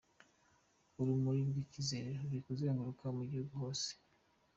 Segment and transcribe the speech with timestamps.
[0.99, 3.89] Urumuri rw’ikizere ruri kuzenguruka mu gihugu hose.